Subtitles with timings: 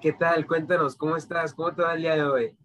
[0.00, 0.46] ¿qué tal?
[0.46, 1.52] Cuéntanos, ¿cómo estás?
[1.54, 2.56] ¿Cómo te va el día de hoy?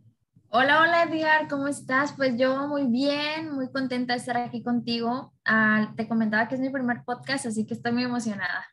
[0.50, 2.14] Hola, hola Edgar, ¿cómo estás?
[2.14, 5.34] Pues yo muy bien, muy contenta de estar aquí contigo.
[5.44, 8.68] Ah, te comentaba que es mi primer podcast, así que estoy muy emocionada.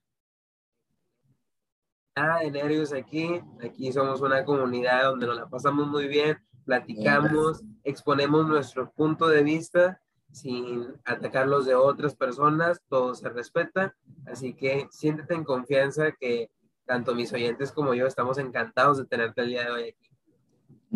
[2.14, 3.40] Nada de nervios aquí.
[3.64, 9.42] Aquí somos una comunidad donde nos la pasamos muy bien, platicamos, exponemos nuestro punto de
[9.42, 13.96] vista sin atacar los de otras personas, todo se respeta.
[14.26, 16.50] Así que siéntete en confianza que
[16.84, 20.10] tanto mis oyentes como yo estamos encantados de tenerte el día de hoy aquí.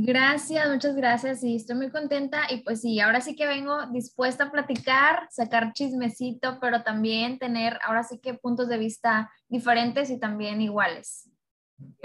[0.01, 1.41] Gracias, muchas gracias.
[1.41, 5.73] Sí, estoy muy contenta y pues sí, ahora sí que vengo dispuesta a platicar, sacar
[5.73, 11.29] chismecito, pero también tener ahora sí que puntos de vista diferentes y también iguales.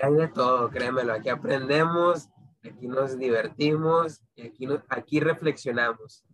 [0.02, 2.30] Hay de todo, créemelo, aquí aprendemos,
[2.64, 6.26] aquí nos divertimos y aquí, aquí reflexionamos.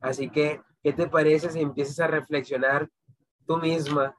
[0.00, 2.88] Así que, ¿qué te parece si empiezas a reflexionar
[3.46, 4.16] tú misma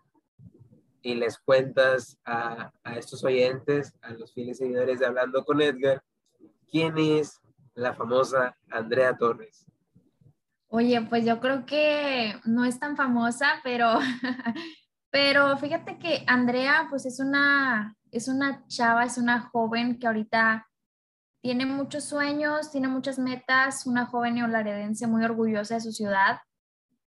[1.02, 6.04] y les cuentas a, a estos oyentes, a los fieles seguidores de Hablando con Edgar,
[6.70, 7.40] quién es
[7.74, 9.66] la famosa Andrea Torres?
[10.68, 14.00] Oye, pues yo creo que no es tan famosa, pero,
[15.12, 20.68] pero fíjate que Andrea, pues es una, es una chava, es una joven que ahorita
[21.42, 26.40] tiene muchos sueños, tiene muchas metas, una joven neolaredense muy orgullosa de su ciudad.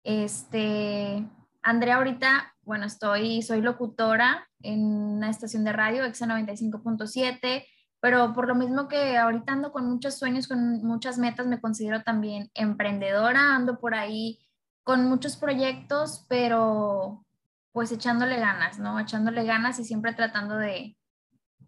[0.03, 1.27] Este,
[1.61, 7.65] Andrea ahorita, bueno, estoy, soy locutora en una estación de radio, EXA 95.7
[8.01, 12.01] pero por lo mismo que ahorita ando con muchos sueños, con muchas metas, me considero
[12.03, 14.39] también emprendedora, ando por ahí
[14.83, 17.25] con muchos proyectos, pero
[17.73, 18.99] pues echándole ganas, ¿no?
[18.99, 20.97] Echándole ganas y siempre tratando de,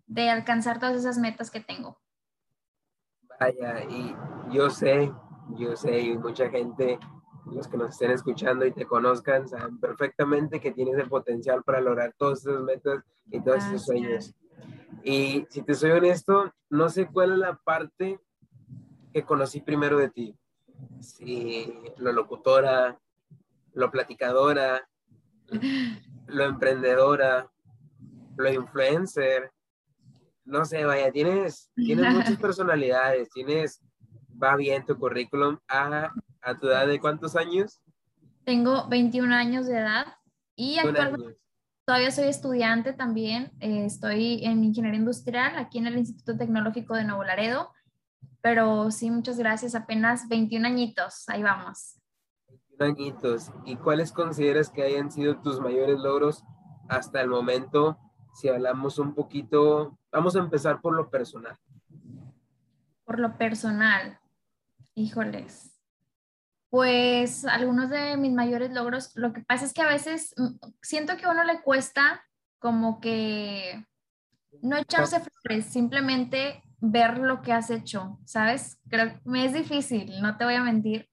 [0.07, 1.99] de alcanzar todas esas metas que tengo.
[3.39, 4.15] Vaya, y
[4.51, 5.11] yo sé,
[5.57, 6.97] yo sé, y mucha gente,
[7.45, 11.81] los que nos estén escuchando y te conozcan, saben perfectamente que tienes el potencial para
[11.81, 14.33] lograr todas esas metas y todos esos sueños.
[15.03, 18.19] Y si te soy honesto, no sé cuál es la parte
[19.13, 20.37] que conocí primero de ti.
[20.99, 22.99] Si lo locutora,
[23.73, 24.87] lo platicadora,
[26.27, 27.51] lo emprendedora,
[28.37, 29.51] lo influencer.
[30.45, 33.81] No sé, vaya, tienes, tienes muchas personalidades, tienes,
[34.41, 35.57] va bien tu currículum.
[35.67, 37.81] ¿A, a tu edad de cuántos años?
[38.45, 40.05] Tengo 21 años de edad
[40.55, 41.41] y actualmente
[41.85, 47.03] Todavía soy estudiante también, eh, estoy en ingeniería industrial aquí en el Instituto Tecnológico de
[47.03, 47.71] Nuevo Laredo,
[48.39, 51.99] pero sí, muchas gracias, apenas 21 añitos, ahí vamos.
[52.77, 56.43] 21 añitos, ¿y cuáles consideras que hayan sido tus mayores logros
[56.87, 57.97] hasta el momento?
[58.35, 61.57] Si hablamos un poquito, vamos a empezar por lo personal.
[63.03, 64.19] Por lo personal,
[64.93, 65.70] híjoles,
[66.71, 71.17] pues algunos de mis mayores logros, lo que pasa es que a veces mm, siento
[71.17, 72.23] que a uno le cuesta
[72.59, 73.85] como que
[74.61, 78.79] no echarse flores, simplemente ver lo que has hecho, ¿sabes?
[78.87, 81.09] Creo que me es difícil, no te voy a mentir,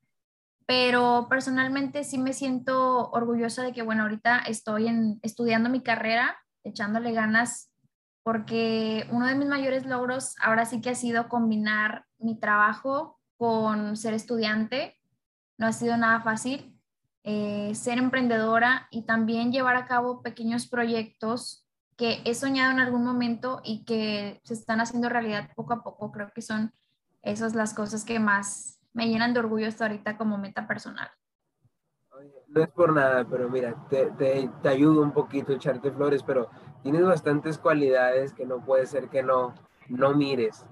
[0.65, 6.39] pero personalmente sí me siento orgullosa de que, bueno, ahorita estoy en, estudiando mi carrera,
[6.63, 7.73] echándole ganas,
[8.23, 13.97] porque uno de mis mayores logros ahora sí que ha sido combinar mi trabajo con
[13.97, 14.97] ser estudiante
[15.59, 16.75] no ha sido nada fácil.
[17.25, 23.05] Eh, ser emprendedora y también llevar a cabo pequeños proyectos que he soñado en algún
[23.05, 26.11] momento y que se están haciendo realidad poco a poco.
[26.13, 26.73] Creo que son
[27.23, 31.11] esas las cosas que más me llenan de orgullo hasta ahorita como meta personal.
[32.47, 36.23] No es por nada, pero mira, te, te, te ayudo un poquito a echarte flores,
[36.23, 36.49] pero
[36.83, 39.55] tienes bastantes cualidades que no puede ser que no,
[39.89, 40.65] no mires.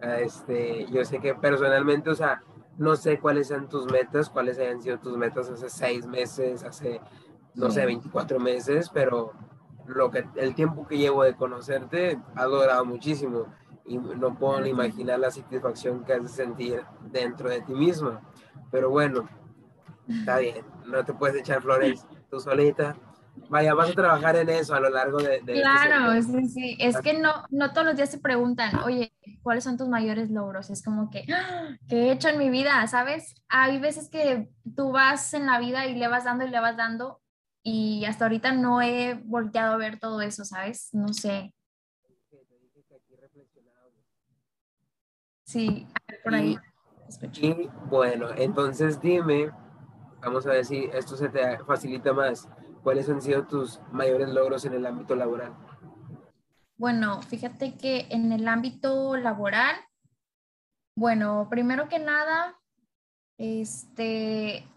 [0.00, 2.42] Este, yo sé que personalmente, o sea,
[2.78, 7.00] no sé cuáles sean tus metas, cuáles hayan sido tus metas hace seis meses, hace,
[7.54, 9.32] no sé, 24 meses, pero
[9.86, 13.46] lo que, el tiempo que llevo de conocerte ha logrado muchísimo
[13.84, 18.22] y no puedo ni imaginar la satisfacción que has de sentir dentro de ti misma.
[18.70, 19.28] Pero bueno,
[20.08, 22.96] está bien, no te puedes echar flores tú solita,
[23.48, 25.28] Vaya, vas a trabajar en eso a lo largo de...
[25.28, 26.76] de este claro, sí, sí.
[26.80, 29.12] Es que no, no todos los días se preguntan, oye,
[29.42, 30.70] ¿cuáles son tus mayores logros?
[30.70, 31.76] Es como que, ¡Ah!
[31.88, 32.86] ¿qué he hecho en mi vida?
[32.86, 33.34] ¿Sabes?
[33.48, 36.76] Hay veces que tú vas en la vida y le vas dando y le vas
[36.76, 37.20] dando
[37.62, 40.88] y hasta ahorita no he volteado a ver todo eso, ¿sabes?
[40.92, 41.54] No sé.
[45.44, 45.86] Sí,
[46.24, 46.58] por ahí.
[47.34, 49.50] y bueno, entonces dime,
[50.22, 52.48] vamos a ver si esto se te facilita más.
[52.82, 55.54] ¿Cuáles han sido tus mayores logros en el ámbito laboral?
[56.76, 59.76] Bueno, fíjate que en el ámbito laboral,
[60.96, 62.58] bueno, primero que nada,
[63.38, 64.68] este,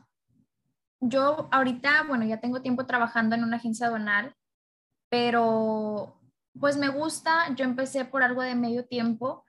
[0.99, 4.35] yo ahorita, bueno, ya tengo tiempo trabajando en una agencia aduanal,
[5.09, 6.19] pero
[6.59, 9.44] pues me gusta, yo empecé por algo de medio tiempo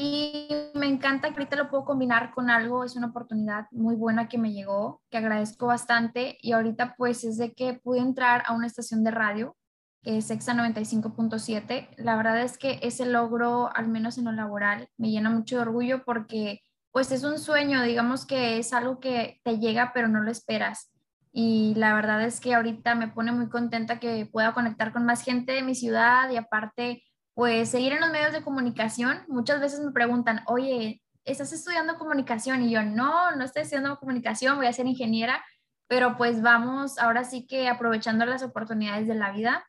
[0.00, 4.28] y me encanta que ahorita lo puedo combinar con algo, es una oportunidad muy buena
[4.28, 8.54] que me llegó, que agradezco bastante y ahorita pues es de que pude entrar a
[8.54, 9.56] una estación de radio
[10.04, 11.88] que es Exa 95.7.
[11.96, 15.62] La verdad es que ese logro, al menos en lo laboral, me llena mucho de
[15.62, 16.60] orgullo porque
[16.92, 20.92] pues es un sueño, digamos que es algo que te llega pero no lo esperas.
[21.32, 25.24] Y la verdad es que ahorita me pone muy contenta que pueda conectar con más
[25.24, 27.02] gente de mi ciudad y aparte
[27.38, 29.20] pues seguir en los medios de comunicación.
[29.28, 32.62] Muchas veces me preguntan, oye, ¿estás estudiando comunicación?
[32.62, 35.44] Y yo, no, no estoy estudiando comunicación, voy a ser ingeniera,
[35.86, 39.64] pero pues vamos ahora sí que aprovechando las oportunidades de la vida.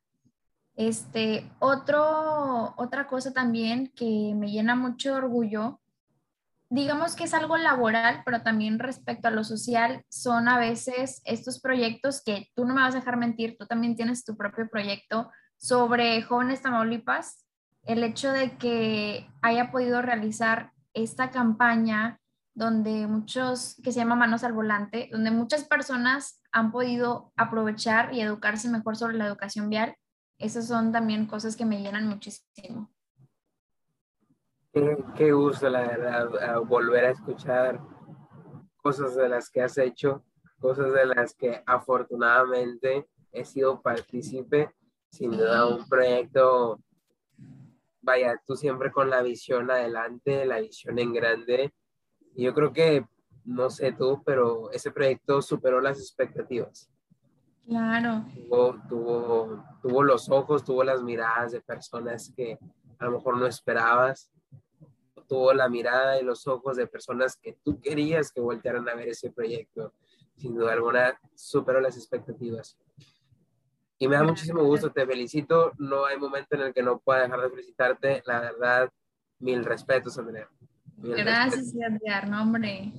[0.78, 5.80] Este, otro, otra cosa también que me llena mucho orgullo,
[6.72, 11.62] digamos que es algo laboral, pero también respecto a lo social, son a veces estos
[11.62, 15.30] proyectos que tú no me vas a dejar mentir, tú también tienes tu propio proyecto
[15.56, 17.46] sobre jóvenes Tamaulipas
[17.90, 22.20] el hecho de que haya podido realizar esta campaña
[22.54, 28.22] donde muchos, que se llama Manos al Volante, donde muchas personas han podido aprovechar y
[28.22, 29.96] educarse mejor sobre la educación vial,
[30.38, 32.92] esas son también cosas que me llenan muchísimo.
[35.16, 37.82] Qué, gusto, la verdad, volver a escuchar
[38.78, 40.24] cosas de las que has hecho,
[40.60, 44.70] cosas de las que afortunadamente he sido partícipe,
[45.10, 46.80] sin duda un proyecto
[48.02, 51.74] vaya, tú siempre con la visión adelante, la visión en grande.
[52.36, 53.06] Y yo creo que,
[53.46, 56.90] no sé tú, pero ese proyecto superó las expectativas.
[57.66, 58.26] Claro.
[58.34, 62.58] Tuvo, tuvo, tuvo los ojos, tuvo las miradas de personas que
[62.98, 64.32] a lo mejor no esperabas.
[65.28, 69.10] Tuvo la mirada y los ojos de personas que tú querías que voltearan a ver
[69.10, 69.94] ese proyecto.
[70.36, 72.78] Sin duda alguna, superó las expectativas.
[74.02, 75.74] Y me da muchísimo gusto, te felicito.
[75.78, 78.24] No hay momento en el que no pueda dejar de felicitarte.
[78.26, 78.90] La verdad,
[79.40, 80.50] mil respetos, Andrea.
[80.98, 82.94] Gracias, Andrea, no, hombre.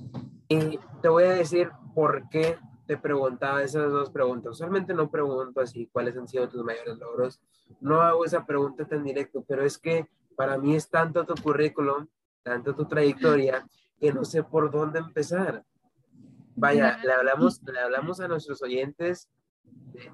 [0.47, 4.51] Y te voy a decir por qué te preguntaba esas dos preguntas.
[4.51, 7.39] Usualmente no pregunto así cuáles han sido tus mayores logros.
[7.79, 12.07] No hago esa pregunta tan directo, pero es que para mí es tanto tu currículum,
[12.43, 13.65] tanto tu trayectoria,
[13.99, 15.63] que no sé por dónde empezar.
[16.55, 19.29] Vaya, le hablamos, le hablamos a nuestros oyentes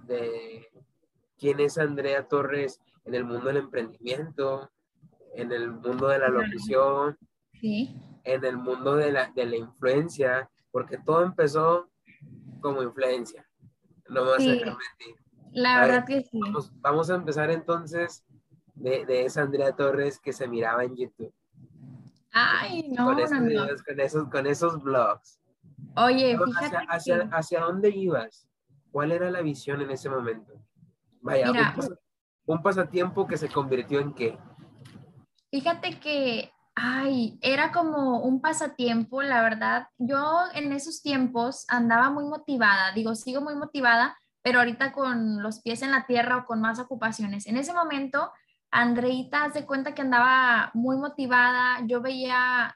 [0.07, 0.67] de,
[1.37, 4.71] quién es Andrea Torres en el mundo del emprendimiento,
[5.35, 7.17] en el mundo de la locución,
[7.61, 11.89] en el mundo de la, de la influencia, porque todo empezó
[12.61, 13.47] como influencia.
[14.09, 14.75] No me vas a mentir.
[15.51, 16.39] La verdad que sí.
[16.81, 18.23] Vamos, a empezar entonces
[18.75, 21.33] de, de, esa Andrea Torres que se miraba en YouTube.
[22.31, 25.39] Ay, no, con esos, no, Con, esos, con esos blogs.
[25.95, 26.77] Oye, fíjate.
[26.77, 28.46] Hacia, hacia, ¿Hacia dónde ibas?
[28.97, 30.53] ¿Cuál era la visión en ese momento?
[31.21, 31.51] Vaya,
[32.47, 34.35] un, pasatiempo que se convirtió en qué?
[35.51, 39.87] Fíjate que, ay, era como un pasatiempo, la verdad.
[39.99, 45.61] Yo en esos tiempos andaba muy motivada, digo, sigo muy motivada, pero ahorita con los
[45.61, 47.45] pies en la tierra o con más ocupaciones.
[47.45, 48.31] En ese momento,
[48.71, 52.75] Andreita hace cuenta que andaba muy motivada, yo veía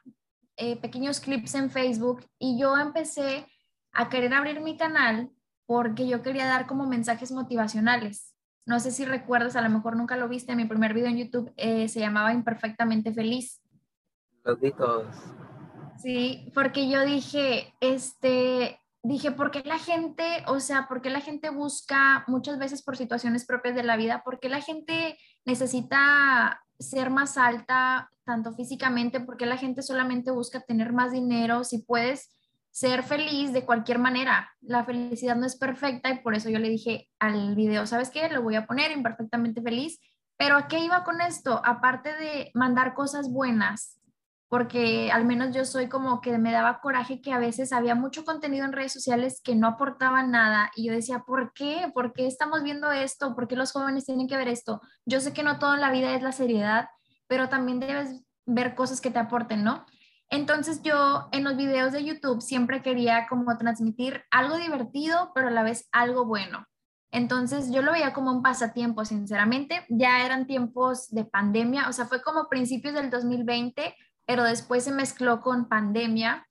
[0.56, 3.48] eh, pequeños clips en Facebook y yo empecé
[3.90, 5.28] a querer abrir mi canal
[5.66, 8.34] porque yo quería dar como mensajes motivacionales.
[8.64, 11.52] No sé si recuerdas, a lo mejor nunca lo viste, mi primer video en YouTube
[11.56, 13.60] eh, se llamaba Imperfectamente Feliz.
[14.44, 15.14] Los vi todos.
[15.98, 21.20] Sí, porque yo dije, este, dije, ¿por qué la gente, o sea, por qué la
[21.20, 26.60] gente busca muchas veces por situaciones propias de la vida, por qué la gente necesita
[26.78, 31.78] ser más alta, tanto físicamente, por qué la gente solamente busca tener más dinero, si
[31.78, 32.30] puedes
[32.72, 34.50] ser feliz de cualquier manera.
[34.62, 38.28] La felicidad no es perfecta y por eso yo le dije al video, ¿sabes qué?
[38.30, 40.00] Lo voy a poner imperfectamente feliz.
[40.38, 41.60] Pero ¿a qué iba con esto?
[41.64, 44.00] Aparte de mandar cosas buenas,
[44.48, 48.24] porque al menos yo soy como que me daba coraje que a veces había mucho
[48.24, 51.90] contenido en redes sociales que no aportaba nada y yo decía, ¿por qué?
[51.94, 53.34] ¿Por qué estamos viendo esto?
[53.34, 54.80] ¿Por qué los jóvenes tienen que ver esto?
[55.04, 56.88] Yo sé que no todo en la vida es la seriedad,
[57.28, 59.84] pero también debes ver cosas que te aporten, ¿no?
[60.32, 65.50] Entonces yo en los videos de YouTube siempre quería como transmitir algo divertido, pero a
[65.50, 66.66] la vez algo bueno.
[67.10, 69.84] Entonces yo lo veía como un pasatiempo, sinceramente.
[69.90, 74.92] Ya eran tiempos de pandemia, o sea, fue como principios del 2020, pero después se
[74.92, 76.48] mezcló con pandemia.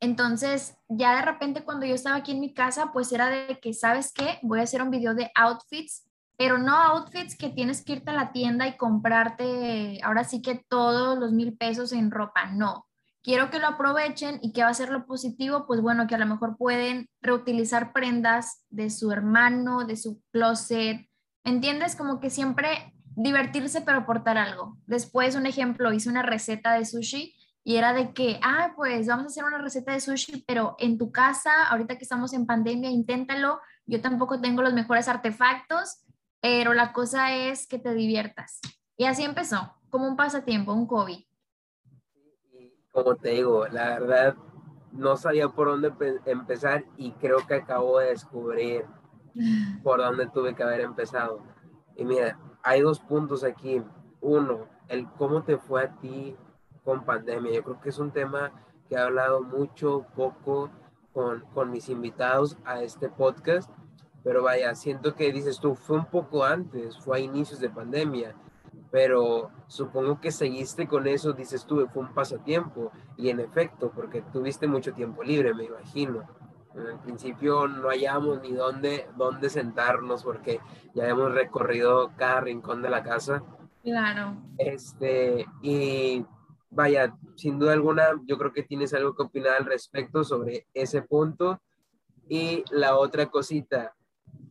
[0.00, 3.72] Entonces, ya de repente cuando yo estaba aquí en mi casa, pues era de que,
[3.72, 4.38] ¿sabes qué?
[4.42, 8.14] Voy a hacer un video de outfits, pero no outfits que tienes que irte a
[8.14, 12.88] la tienda y comprarte, ahora sí que todos los mil pesos en ropa, no
[13.22, 16.18] quiero que lo aprovechen y que va a ser lo positivo, pues bueno, que a
[16.18, 21.08] lo mejor pueden reutilizar prendas de su hermano, de su closet,
[21.44, 21.96] ¿me entiendes?
[21.96, 24.78] Como que siempre divertirse pero aportar algo.
[24.86, 29.24] Después, un ejemplo, hice una receta de sushi y era de que, ah, pues vamos
[29.24, 32.90] a hacer una receta de sushi, pero en tu casa, ahorita que estamos en pandemia,
[32.90, 33.60] inténtalo.
[33.86, 36.04] Yo tampoco tengo los mejores artefactos,
[36.40, 38.60] pero la cosa es que te diviertas.
[38.96, 41.29] Y así empezó, como un pasatiempo, un hobby.
[42.92, 44.36] Como te digo, la verdad,
[44.92, 45.92] no sabía por dónde
[46.26, 48.84] empezar y creo que acabo de descubrir
[49.82, 51.42] por dónde tuve que haber empezado.
[51.96, 53.82] Y mira, hay dos puntos aquí.
[54.20, 56.36] Uno, el cómo te fue a ti
[56.84, 57.52] con pandemia.
[57.52, 58.52] Yo creo que es un tema
[58.88, 60.70] que he hablado mucho, poco
[61.12, 63.70] con, con mis invitados a este podcast,
[64.22, 68.34] pero vaya, siento que dices tú, fue un poco antes, fue a inicios de pandemia,
[68.90, 74.22] pero supongo que seguiste con eso, dices tú, fue un pasatiempo, y en efecto, porque
[74.32, 76.24] tuviste mucho tiempo libre, me imagino.
[76.74, 80.60] En el principio no hallamos ni dónde, dónde sentarnos porque
[80.94, 83.42] ya hemos recorrido cada rincón de la casa.
[83.82, 84.36] Claro.
[84.56, 86.24] Este, y
[86.70, 91.02] vaya, sin duda alguna, yo creo que tienes algo que opinar al respecto sobre ese
[91.02, 91.60] punto.
[92.28, 93.92] Y la otra cosita,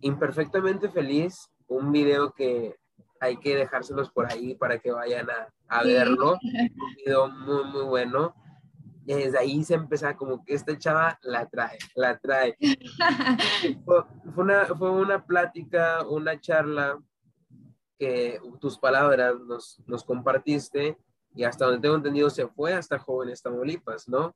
[0.01, 2.75] imperfectamente feliz, un video que
[3.19, 5.27] hay que dejárselos por ahí para que vayan
[5.67, 6.38] a, verlo.
[6.41, 8.35] Un video muy, muy bueno.
[9.05, 12.55] Y desde ahí se empieza como que esta chava la trae, la trae.
[13.85, 14.03] fue,
[14.35, 16.99] una, fue una plática, una charla
[17.97, 20.97] que tus palabras nos, nos compartiste
[21.35, 24.35] y hasta donde tengo entendido se fue hasta Jóvenes Tamaulipas, ¿no?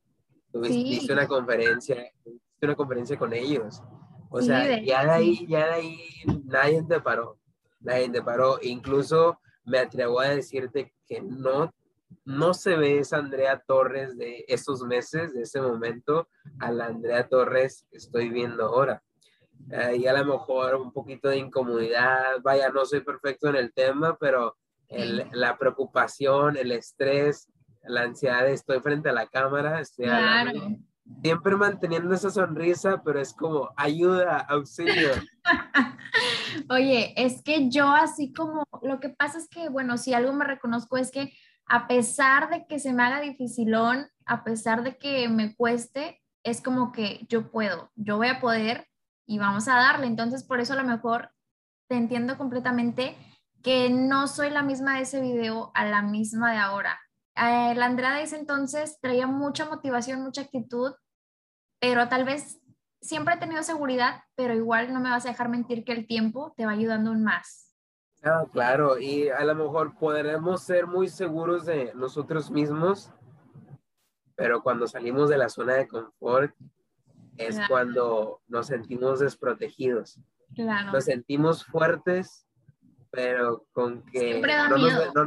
[0.51, 2.11] Tuviste una conferencia,
[2.61, 3.81] una conferencia con ellos.
[4.29, 5.97] O sea, ya de ahí, ya de ahí
[6.45, 7.37] nadie te paró,
[7.83, 8.57] nadie te paró.
[8.61, 11.73] Incluso me atrevo a decirte que no,
[12.25, 16.27] no se ve esa Andrea Torres de esos meses, de ese momento,
[16.59, 19.03] a la Andrea Torres que estoy viendo ahora.
[19.95, 24.17] y a lo mejor un poquito de incomodidad, vaya, no soy perfecto en el tema,
[24.19, 24.57] pero
[24.89, 27.49] la preocupación, el estrés,
[27.83, 30.07] la ansiedad estoy frente a la cámara, estoy
[31.21, 35.11] siempre manteniendo esa sonrisa, pero es como ayuda, auxilio.
[36.69, 40.45] Oye, es que yo así como, lo que pasa es que, bueno, si algo me
[40.45, 41.33] reconozco es que
[41.65, 46.61] a pesar de que se me haga dificilón, a pesar de que me cueste, es
[46.61, 48.87] como que yo puedo, yo voy a poder
[49.25, 50.07] y vamos a darle.
[50.07, 51.31] Entonces, por eso a lo mejor
[51.87, 53.15] te entiendo completamente
[53.61, 56.99] que no soy la misma de ese video a la misma de ahora.
[57.35, 60.93] Eh, la Andrea de ese entonces traía mucha motivación, mucha actitud,
[61.79, 62.59] pero tal vez
[63.01, 66.53] siempre he tenido seguridad, pero igual no me vas a dejar mentir que el tiempo
[66.55, 67.75] te va ayudando aún más.
[68.23, 73.11] Ah, claro, y a lo mejor podremos ser muy seguros de nosotros mismos,
[74.35, 76.55] pero cuando salimos de la zona de confort
[77.37, 80.19] es cuando nos sentimos desprotegidos.
[80.55, 80.91] Claro.
[80.91, 82.47] Nos sentimos fuertes,
[83.11, 84.41] pero con que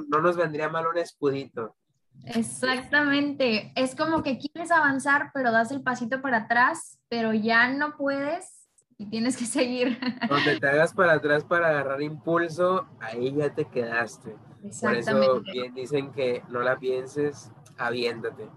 [0.08, 1.76] no nos, vendría mal un escudito.
[2.24, 7.96] Exactamente, es como que quieres avanzar, pero das el pasito para atrás, pero ya no
[7.96, 8.68] puedes
[8.98, 9.98] y tienes que seguir.
[10.28, 14.36] Donde te hagas para atrás para agarrar impulso, ahí ya te quedaste.
[14.80, 18.48] Por eso bien dicen que no la pienses, aviéntate.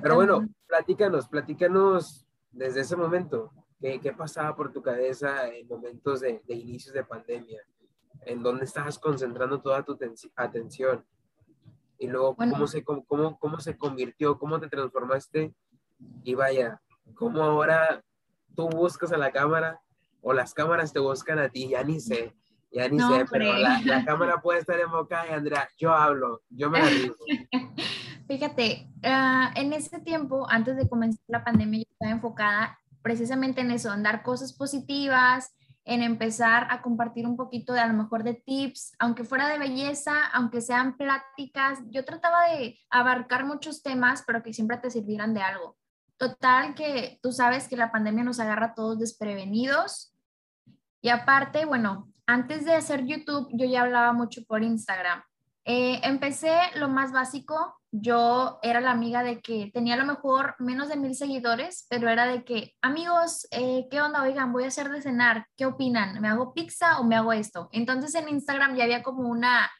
[0.00, 3.52] Pero bueno, platícanos, platícanos desde ese momento.
[3.78, 7.60] ¿Qué, qué pasaba por tu cabeza en momentos de, de inicios de pandemia?
[8.22, 9.98] en dónde estabas concentrando toda tu
[10.36, 11.04] atención.
[11.98, 14.38] Y luego, ¿cómo, se, cómo, cómo se convirtió?
[14.38, 15.52] ¿Cómo te transformaste?
[16.22, 16.80] Y vaya,
[17.14, 18.02] ¿cómo ahora
[18.54, 19.80] tú buscas a la cámara
[20.20, 21.68] o las cámaras te buscan a ti?
[21.70, 22.34] Ya ni sé,
[22.70, 26.78] ya ni sé, pero la, cámara puede estar enfocada y Andrea, yo hablo, yo me
[26.78, 27.16] arriesgo.
[28.28, 33.70] Fíjate, ah, en ese tiempo, antes de comenzar la pandemia, yo estaba enfocada precisamente en
[33.70, 35.54] eso, en dar cosas positivas,
[35.88, 39.58] en empezar a compartir un poquito de a lo mejor de tips, aunque fuera de
[39.58, 41.78] belleza, aunque sean pláticas.
[41.88, 45.78] Yo trataba de abarcar muchos temas, pero que siempre te sirvieran de algo.
[46.18, 50.14] Total que tú sabes que la pandemia nos agarra a todos desprevenidos.
[51.00, 55.22] Y aparte, bueno, antes de hacer YouTube, yo ya hablaba mucho por Instagram.
[55.70, 60.54] Eh, empecé lo más básico, yo era la amiga de que tenía a lo mejor
[60.58, 64.22] menos de mil seguidores, pero era de que, amigos, eh, ¿qué onda?
[64.22, 66.22] Oigan, voy a hacer de cenar, ¿qué opinan?
[66.22, 67.68] ¿Me hago pizza o me hago esto?
[67.70, 69.70] Entonces en Instagram ya había como una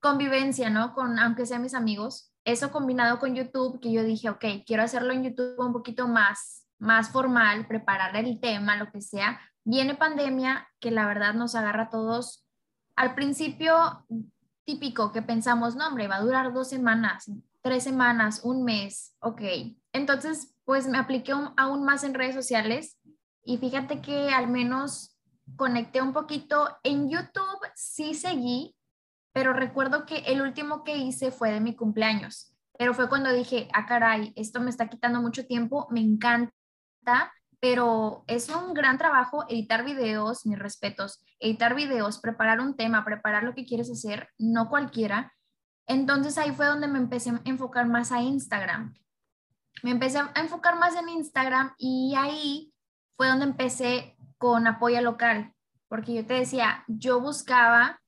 [0.00, 0.92] convivencia, ¿no?
[0.92, 5.12] Con, aunque sean mis amigos, eso combinado con YouTube, que yo dije, ok, quiero hacerlo
[5.12, 9.40] en YouTube un poquito más, más formal, preparar el tema, lo que sea.
[9.62, 12.44] Viene pandemia, que la verdad nos agarra a todos.
[12.96, 14.04] Al principio
[14.68, 17.30] típico que pensamos, no, hombre, va a durar dos semanas,
[17.62, 19.40] tres semanas, un mes, ok.
[19.94, 22.98] Entonces, pues me apliqué aún más en redes sociales
[23.42, 25.16] y fíjate que al menos
[25.56, 26.68] conecté un poquito.
[26.82, 28.76] En YouTube sí seguí,
[29.32, 33.70] pero recuerdo que el último que hice fue de mi cumpleaños, pero fue cuando dije,
[33.72, 39.44] ah, caray, esto me está quitando mucho tiempo, me encanta, pero es un gran trabajo
[39.48, 44.68] editar videos, mis respetos, editar videos, preparar un tema, preparar lo que quieres hacer, no
[44.68, 45.32] cualquiera.
[45.86, 48.94] Entonces ahí fue donde me empecé a enfocar más a Instagram.
[49.82, 52.72] Me empecé a enfocar más en Instagram y ahí
[53.16, 55.52] fue donde empecé con apoyo local,
[55.88, 58.00] porque yo te decía, yo buscaba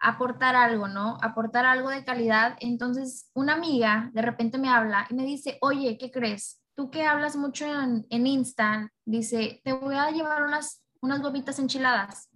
[0.00, 1.18] aportar algo, ¿no?
[1.22, 2.56] Aportar algo de calidad.
[2.60, 6.57] Entonces, una amiga de repente me habla y me dice, oye, ¿qué crees?
[6.78, 11.58] Tú que hablas mucho en, en Insta, dice, te voy a llevar unas, unas gomitas
[11.58, 12.30] enchiladas.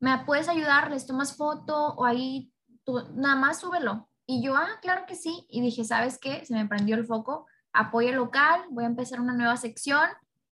[0.00, 0.90] ¿Me puedes ayudar?
[0.90, 2.52] ¿Les tomas foto o ahí
[2.82, 4.08] tú, nada más súbelo?
[4.26, 5.46] Y yo, ah, claro que sí.
[5.48, 6.44] Y dije, ¿sabes qué?
[6.44, 7.46] Se me prendió el foco.
[7.72, 10.08] Apoyo local, voy a empezar una nueva sección,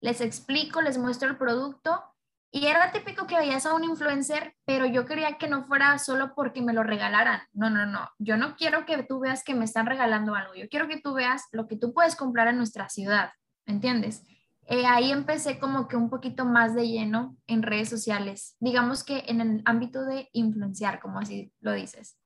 [0.02, 2.02] les explico, les muestro el producto
[2.52, 6.34] y era típico que veías a un influencer, pero yo quería que no fuera solo
[6.36, 7.42] porque me lo regalaran.
[7.54, 8.10] No, no, no.
[8.18, 10.56] Yo no quiero que tú veas que me están regalando algo.
[10.56, 13.30] Yo quiero que tú veas lo que tú puedes comprar en nuestra ciudad.
[13.68, 14.24] ¿Me entiendes?
[14.66, 18.56] Eh, ahí empecé como que un poquito más de lleno en redes sociales.
[18.60, 22.18] Digamos que en el ámbito de influenciar, como así lo dices.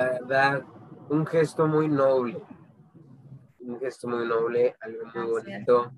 [0.00, 0.64] La verdad,
[1.10, 2.42] un gesto muy noble.
[3.60, 5.92] Un gesto muy noble, algo muy bonito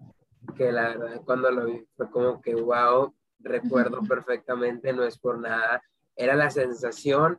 [0.56, 5.38] que la verdad cuando lo vi fue como que wow, recuerdo perfectamente, no es por
[5.38, 5.82] nada,
[6.16, 7.38] era la sensación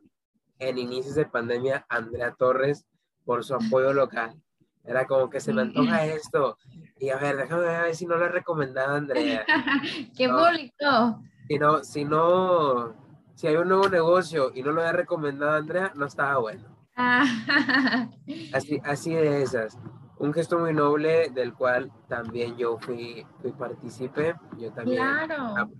[0.60, 2.86] en inicios de pandemia, Andrea Torres,
[3.26, 4.36] por su apoyo local.
[4.84, 6.58] Era como que se me antoja esto.
[6.98, 9.46] Y a ver, déjame ver si no lo he recomendado Andrea.
[10.18, 11.22] ¡Qué bonito!
[11.48, 12.96] Si no, si no,
[13.36, 16.76] si hay un nuevo negocio y no lo he recomendado Andrea, no estaba bueno.
[18.54, 19.78] así, así de esas
[20.22, 24.36] un gesto muy noble del cual también yo fui, fui partícipe.
[24.60, 25.02] Yo también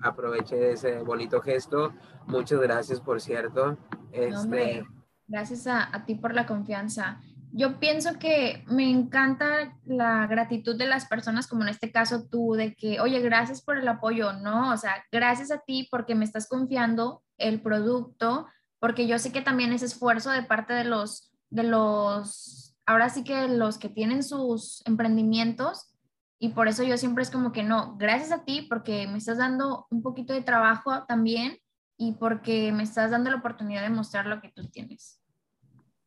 [0.02, 1.94] aproveché de ese bonito gesto.
[2.26, 3.78] Muchas gracias, por cierto.
[4.12, 4.84] Este...
[5.28, 7.22] gracias a, a, ti por la confianza.
[7.52, 12.54] Yo pienso que me encanta la gratitud de las personas, como en este caso tú,
[12.54, 14.74] de que, oye, gracias por el apoyo, ¿no?
[14.74, 18.48] O sea, gracias a ti porque me estás confiando el producto,
[18.80, 23.24] porque yo sé que también es esfuerzo de parte de los, de los ahora sí
[23.24, 25.92] que los que tienen sus emprendimientos,
[26.44, 29.38] y por eso yo siempre es como que no, gracias a ti porque me estás
[29.38, 31.58] dando un poquito de trabajo también
[31.98, 35.22] y porque me estás dando la oportunidad de mostrar lo que tú tienes.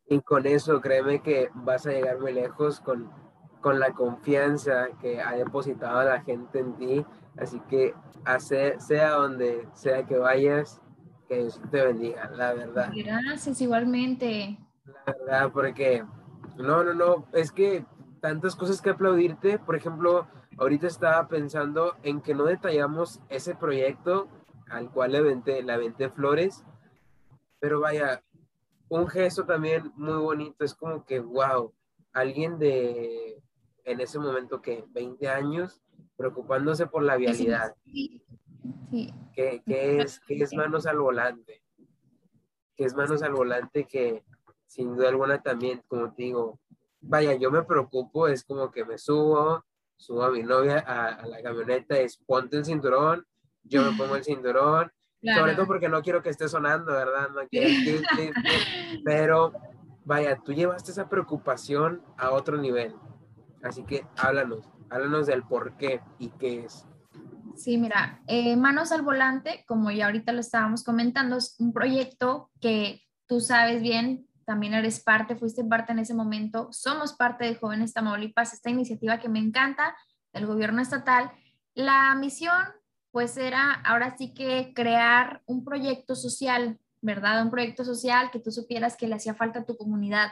[0.09, 3.11] Y con eso créeme que vas a llegar muy lejos con,
[3.61, 7.07] con la confianza que ha depositado la gente en ti.
[7.38, 7.94] Así que
[8.25, 10.81] hace, sea donde sea que vayas,
[11.29, 12.90] que Dios te bendiga, la verdad.
[12.92, 14.59] Gracias, igualmente.
[14.85, 16.05] La verdad, porque
[16.57, 17.85] no, no, no, es que
[18.21, 19.59] tantas cosas que aplaudirte.
[19.59, 20.27] Por ejemplo,
[20.59, 24.29] ahorita estaba pensando en que no detallamos ese proyecto
[24.71, 26.64] al cual le venté, la venté flores,
[27.61, 28.23] pero vaya,
[28.88, 31.73] un gesto también muy bonito, es como que, wow,
[32.12, 33.43] alguien de,
[33.85, 35.83] en ese momento que 20 años,
[36.17, 37.75] preocupándose por la vialidad.
[37.85, 38.23] Sí.
[39.35, 41.62] Que, es, que es manos al volante,
[42.77, 44.25] que es manos al volante que,
[44.75, 46.59] sin duda alguna también, como te digo,
[47.01, 49.65] vaya, yo me preocupo, es como que me subo,
[49.97, 53.25] subo a mi novia a, la camioneta, es ponte el cinturón,
[53.63, 54.91] yo me pongo el cinturón,
[55.23, 57.29] sobre todo porque no quiero que esté sonando, ¿verdad?
[57.31, 58.03] No quiero,
[59.05, 59.53] pero
[60.05, 62.97] vaya, tú llevaste esa preocupación a otro nivel.
[63.63, 66.85] Así que háblanos, háblanos del por qué y qué es.
[67.55, 72.51] Sí, mira, eh, Manos al Volante, como ya ahorita lo estábamos comentando, es un proyecto
[72.61, 77.55] que tú sabes bien, también eres parte, fuiste parte en ese momento, somos parte de
[77.55, 79.97] Jóvenes Tamaulipas, esta iniciativa que me encanta
[80.33, 81.31] del gobierno estatal.
[81.75, 82.63] La misión,
[83.11, 87.43] pues era ahora sí que crear un proyecto social, ¿verdad?
[87.43, 90.31] Un proyecto social que tú supieras que le hacía falta a tu comunidad.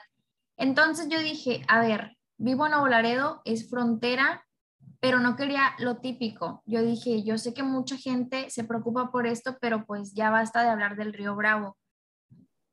[0.57, 4.44] Entonces yo dije, a ver, vivo en Nuevo Laredo, es frontera,
[5.01, 6.62] pero no quería lo típico.
[6.66, 10.62] Yo dije, yo sé que mucha gente se preocupa por esto, pero pues ya basta
[10.62, 11.77] de hablar del río Bravo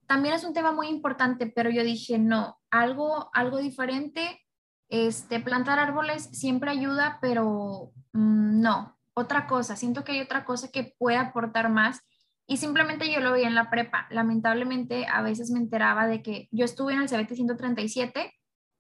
[0.09, 4.43] también es un tema muy importante, pero yo dije, no, algo, algo diferente,
[4.89, 10.71] este, plantar árboles siempre ayuda, pero mm, no, otra cosa, siento que hay otra cosa
[10.71, 11.99] que puede aportar más
[12.47, 14.07] y simplemente yo lo veía en la prepa.
[14.09, 18.33] Lamentablemente a veces me enteraba de que yo estuve en el CBT 137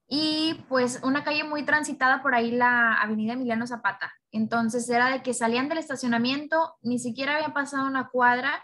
[0.07, 4.11] y pues una calle muy transitada por ahí, la avenida Emiliano Zapata.
[4.31, 8.63] Entonces era de que salían del estacionamiento, ni siquiera había pasado una cuadra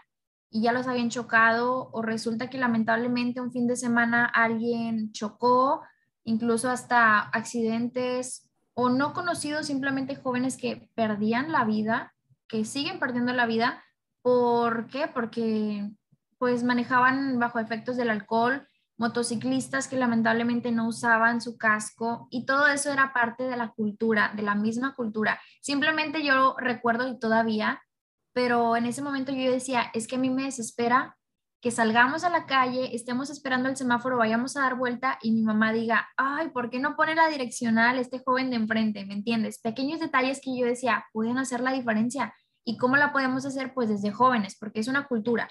[0.56, 5.82] y ya los habían chocado o resulta que lamentablemente un fin de semana alguien chocó,
[6.24, 12.14] incluso hasta accidentes o no conocidos, simplemente jóvenes que perdían la vida,
[12.48, 13.84] que siguen perdiendo la vida.
[14.22, 15.08] ¿Por qué?
[15.08, 15.90] Porque
[16.38, 18.66] pues manejaban bajo efectos del alcohol,
[18.96, 24.32] motociclistas que lamentablemente no usaban su casco y todo eso era parte de la cultura,
[24.34, 25.38] de la misma cultura.
[25.60, 27.82] Simplemente yo recuerdo y todavía,
[28.36, 31.16] pero en ese momento yo decía, es que a mí me desespera
[31.62, 35.40] que salgamos a la calle, estemos esperando el semáforo, vayamos a dar vuelta y mi
[35.40, 39.06] mamá diga, ay, ¿por qué no pone la direccional este joven de enfrente?
[39.06, 39.58] ¿Me entiendes?
[39.58, 42.34] Pequeños detalles que yo decía, pueden hacer la diferencia.
[42.62, 43.72] ¿Y cómo la podemos hacer?
[43.72, 45.50] Pues desde jóvenes, porque es una cultura.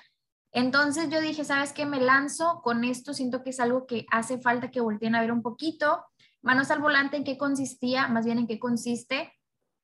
[0.52, 1.88] Entonces yo dije, ¿sabes qué?
[1.88, 5.32] Me lanzo con esto, siento que es algo que hace falta que volteen a ver
[5.32, 6.06] un poquito.
[6.44, 8.08] Manos al volante, ¿en qué consistía?
[8.10, 9.34] Más bien, ¿en qué consiste?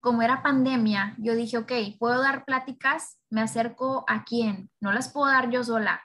[0.02, 5.14] Como era pandemia, yo dije, ok, puedo dar pláticas, me acerco a quién, no las
[5.14, 6.02] puedo dar yo sola.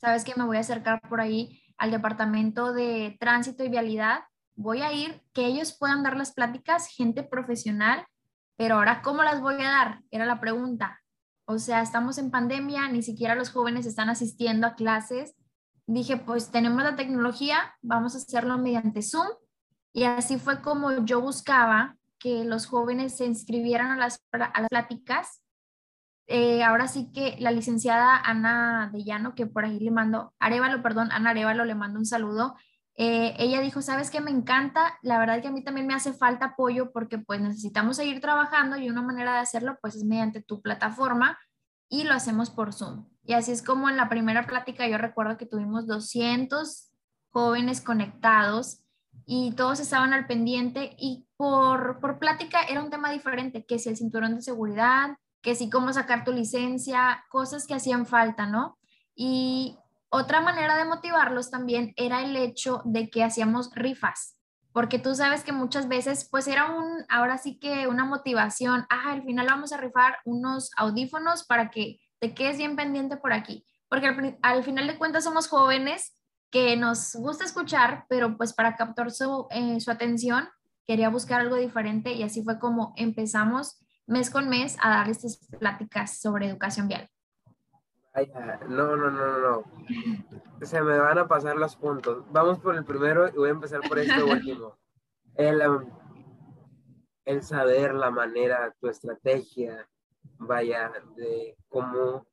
[0.00, 0.32] ¿Sabes qué?
[0.36, 4.20] Me voy a acercar por ahí al departamento de tránsito y vialidad.
[4.54, 8.06] Voy a ir, que ellos puedan dar las pláticas, gente profesional,
[8.56, 10.02] pero ahora, ¿cómo las voy a dar?
[10.10, 11.00] Era la pregunta.
[11.46, 15.34] O sea, estamos en pandemia, ni siquiera los jóvenes están asistiendo a clases.
[15.86, 19.26] Dije, pues tenemos la tecnología, vamos a hacerlo mediante Zoom.
[19.92, 24.68] Y así fue como yo buscaba que los jóvenes se inscribieran a las, a las
[24.68, 25.42] pláticas.
[26.28, 30.80] Eh, ahora sí que la licenciada Ana de Llano, que por ahí le mando, Arevalo,
[30.82, 32.54] perdón, Ana Arevalo le mando un saludo.
[32.94, 36.12] Eh, ella dijo, sabes que me encanta, la verdad que a mí también me hace
[36.12, 40.42] falta apoyo porque pues necesitamos seguir trabajando y una manera de hacerlo pues es mediante
[40.42, 41.38] tu plataforma
[41.88, 43.08] y lo hacemos por Zoom.
[43.24, 46.92] Y así es como en la primera plática yo recuerdo que tuvimos 200
[47.30, 48.82] jóvenes conectados
[49.32, 53.88] y todos estaban al pendiente y por, por plática era un tema diferente, que si
[53.88, 58.76] el cinturón de seguridad, que si cómo sacar tu licencia, cosas que hacían falta, ¿no?
[59.14, 64.36] Y otra manera de motivarlos también era el hecho de que hacíamos rifas,
[64.72, 69.12] porque tú sabes que muchas veces pues era un, ahora sí que una motivación, ah,
[69.12, 73.64] al final vamos a rifar unos audífonos para que te quedes bien pendiente por aquí,
[73.88, 76.19] porque al, final de cuentas somos jóvenes
[76.50, 80.48] que nos gusta escuchar, pero pues para captar su, eh, su atención
[80.86, 85.38] quería buscar algo diferente y así fue como empezamos mes con mes a dar estas
[85.58, 87.08] pláticas sobre educación vial
[88.68, 89.64] no, no, no, no,
[90.62, 92.24] Se me van a pasar los puntos.
[92.30, 94.78] Vamos por el primero y voy a empezar por este último.
[95.34, 95.62] El,
[97.24, 99.88] el saber la manera, tu estrategia,
[100.38, 102.26] vaya, de cómo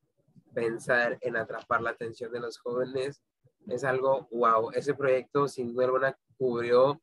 [0.53, 3.21] pensar en atrapar la atención de los jóvenes,
[3.69, 4.71] es algo wow.
[4.71, 7.01] Ese proyecto sin duda alguna cubrió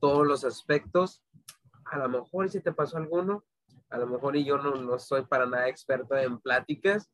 [0.00, 1.22] todos los aspectos.
[1.84, 3.44] A lo mejor si te pasó alguno,
[3.90, 7.10] a lo mejor y yo no, no soy para nada experto en pláticas,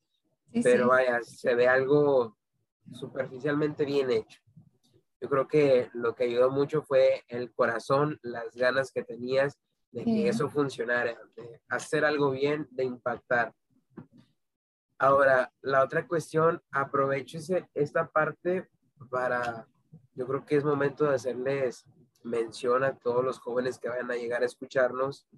[0.63, 2.37] pero vaya, se ve algo
[2.93, 4.41] superficialmente bien hecho.
[5.21, 9.59] Yo creo que lo que ayudó mucho fue el corazón, las ganas que tenías
[9.93, 13.55] de que eso funcionara, de hacer algo bien, de impactar.
[14.99, 17.39] Ahora, la otra cuestión, aprovecho
[17.75, 18.69] esta parte
[19.11, 19.67] para,
[20.15, 21.87] yo creo que es momento de hacerles
[22.23, 25.29] mención a todos los jóvenes que vayan a llegar a escucharnos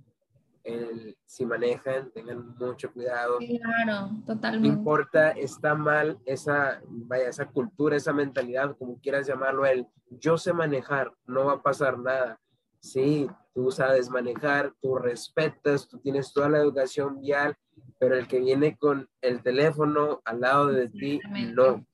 [1.25, 3.39] si manejan, tengan mucho cuidado.
[3.39, 4.69] Claro, totalmente.
[4.69, 10.39] No importa, está mal esa, vaya, esa cultura, esa mentalidad, como quieras llamarlo, el yo
[10.39, 12.41] sé manejar, no va a pasar nada.
[12.81, 17.57] Sí, tú sabes manejar, tú respetas, tú tienes toda la educación vial,
[17.99, 21.21] pero el que viene con el teléfono al lado de ti,
[21.55, 21.85] no.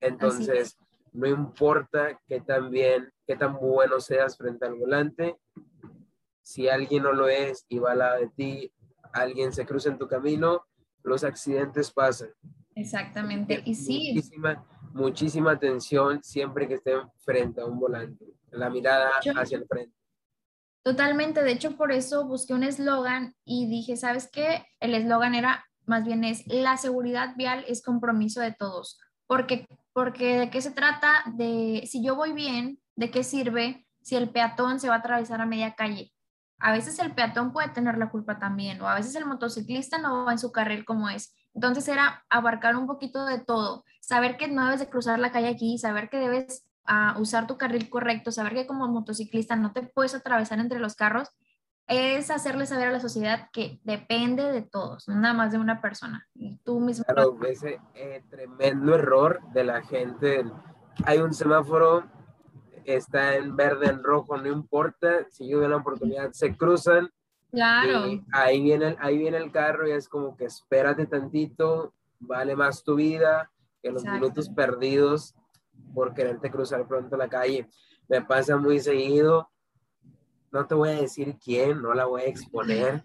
[0.00, 0.78] Entonces,
[1.12, 5.36] no importa qué tan bien, qué tan bueno seas frente al volante,
[6.42, 8.72] si alguien no lo es y va al lado de ti,
[9.12, 10.64] alguien se cruza en tu camino,
[11.02, 12.30] los accidentes pasan.
[12.74, 13.62] Exactamente.
[13.64, 14.12] Y sí.
[14.14, 19.94] Muchísima, muchísima atención siempre que estén frente a un volante, la mirada hacia el frente.
[20.82, 21.42] Totalmente.
[21.42, 24.64] De hecho, por eso busqué un eslogan y dije, ¿sabes qué?
[24.80, 28.98] El eslogan era, más bien es, la seguridad vial es compromiso de todos.
[29.26, 29.66] Porque,
[29.98, 31.24] porque de qué se trata?
[31.26, 35.40] De si yo voy bien, ¿de qué sirve si el peatón se va a atravesar
[35.40, 36.12] a media calle?
[36.60, 40.24] a veces el peatón puede tener la culpa también, o a veces el motociclista no
[40.24, 41.34] va en su carril como es.
[41.54, 45.48] Entonces era abarcar un poquito de todo, saber que no debes de cruzar la calle
[45.48, 49.82] aquí, saber que debes ah, usar tu carril correcto, saber que como motociclista no te
[49.82, 51.28] puedes atravesar entre los carros,
[51.88, 56.26] es hacerle saber a la sociedad que depende de todos, nada más de una persona.
[56.34, 57.04] Y tú mismo.
[57.04, 60.44] Claro, ese eh, tremendo error de la gente.
[61.04, 62.04] Hay un semáforo
[62.96, 67.10] está en verde, en rojo, no importa, si yo doy la oportunidad, se cruzan.
[67.50, 68.22] Claro.
[68.34, 72.96] ahí viene, ahí viene el carro y es como que espérate tantito, vale más tu
[72.96, 73.50] vida
[73.82, 75.34] que los minutos perdidos
[75.94, 77.66] por quererte cruzar pronto la calle.
[78.06, 79.50] Me pasa muy seguido,
[80.52, 83.02] no te voy a decir quién, no la voy a exponer.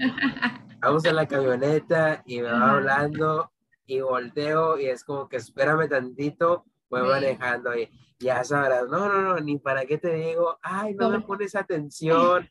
[0.82, 3.52] Vamos en la camioneta y me va hablando
[3.86, 9.22] y volteo y es como que espérame tantito, voy manejando y ya sabrás, no, no,
[9.22, 12.50] no, ni para qué te digo, ay, no me pones atención.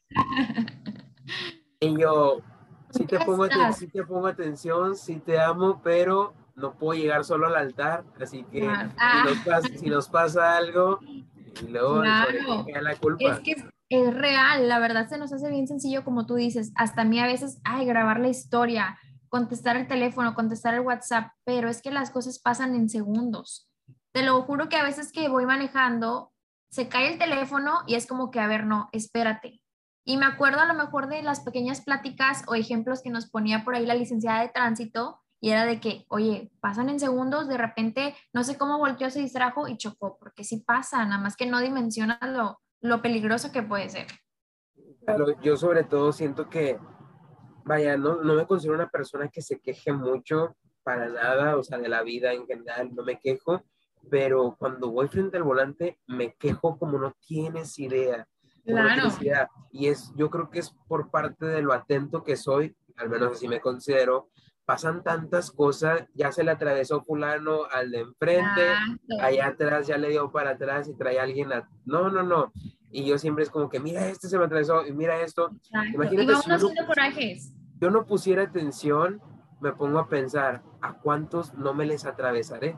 [1.80, 2.40] y yo,
[2.90, 7.46] sí te, pongo, sí te pongo atención, sí te amo, pero no puedo llegar solo
[7.46, 8.68] al altar, así que
[9.78, 13.32] si, nos pasa, algo, y luego la culpa.
[13.32, 17.02] Es que es real, la verdad se nos hace bien sencillo como tú dices, hasta
[17.02, 21.68] a mí a veces, ay, grabar la historia, contestar el teléfono, contestar el WhatsApp, pero
[21.68, 23.68] es que las cosas pasan en segundos.
[24.12, 26.32] Te lo juro que a veces que voy manejando,
[26.70, 29.62] se cae el teléfono y es como que, a ver, no, espérate.
[30.04, 33.64] Y me acuerdo a lo mejor de las pequeñas pláticas o ejemplos que nos ponía
[33.64, 37.58] por ahí la licenciada de tránsito y era de que, oye, pasan en segundos, de
[37.58, 41.46] repente, no sé cómo volteó, se distrajo y chocó, porque sí pasa, nada más que
[41.46, 44.06] no dimensiona lo, lo peligroso que puede ser.
[45.42, 46.78] Yo sobre todo siento que
[47.64, 51.78] vaya, no, no me considero una persona que se queje mucho para nada, o sea,
[51.78, 53.64] de la vida en general, no me quejo,
[54.10, 58.26] pero cuando voy frente al volante me quejo como no tienes idea.
[58.64, 59.08] Claro.
[59.72, 63.32] Y es, yo creo que es por parte de lo atento que soy, al menos
[63.32, 64.28] así me considero,
[64.72, 68.68] pasan tantas cosas, ya se le atravesó fulano al de enfrente,
[69.20, 71.68] allá atrás ya le dio para atrás y trae a alguien a...
[71.84, 72.50] No, no, no
[72.90, 75.50] y yo siempre es como que, mira, este se me atravesó, y mira esto.
[75.92, 77.54] Imagínate, si yo, no, corajes.
[77.80, 79.20] yo no pusiera atención,
[79.60, 82.76] me pongo a pensar, ¿a cuántos no me les atravesaré?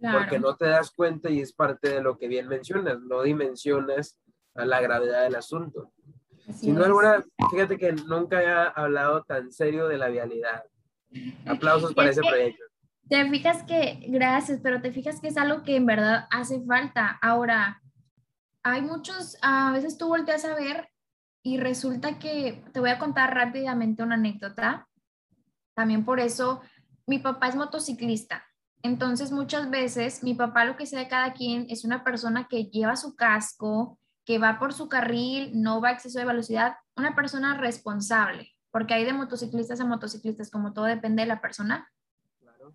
[0.00, 4.16] Porque no te das cuenta y es parte de lo que bien mencionas, no dimensionas
[4.54, 5.90] a la gravedad del asunto.
[6.54, 10.64] Sin duda fíjate que nunca he hablado tan serio de la vialidad.
[11.46, 12.64] Aplausos para ese proyecto.
[13.08, 17.18] Te fijas que, gracias, pero te fijas que es algo que en verdad hace falta.
[17.20, 17.82] Ahora,
[18.62, 20.88] hay muchos, a veces tú volteas a ver
[21.42, 24.88] y resulta que, te voy a contar rápidamente una anécdota.
[25.74, 26.60] También por eso,
[27.06, 28.44] mi papá es motociclista.
[28.82, 32.64] Entonces, muchas veces, mi papá, lo que sea de cada quien, es una persona que
[32.66, 37.14] lleva su casco, que va por su carril, no va a exceso de velocidad, una
[37.14, 41.90] persona responsable, porque hay de motociclistas a motociclistas, como todo depende de la persona.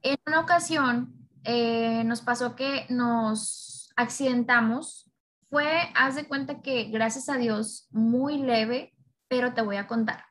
[0.01, 5.05] En una ocasión, eh, nos pasó que nos accidentamos
[5.49, 8.93] fue, haz de cuenta que gracias a Dios, muy leve,
[9.27, 10.25] pero te voy a contar.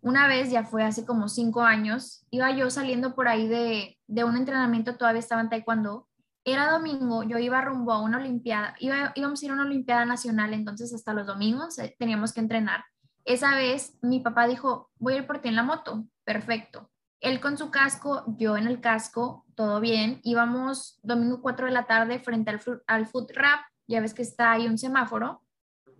[0.00, 4.24] Una vez, ya fue hace como cinco años, iba yo saliendo por ahí de, de
[4.24, 6.08] un entrenamiento, todavía estaba en taekwondo,
[6.44, 10.04] era domingo, yo iba rumbo a una olimpiada, iba, íbamos a ir a una olimpiada
[10.04, 12.84] nacional, entonces hasta los domingos eh, teníamos que entrenar.
[13.30, 16.90] Esa vez mi papá dijo, voy a ir por ti en la moto, perfecto.
[17.20, 20.20] Él con su casco, yo en el casco, todo bien.
[20.24, 24.50] Íbamos domingo 4 de la tarde frente al, al food rap ya ves que está
[24.50, 25.42] ahí un semáforo.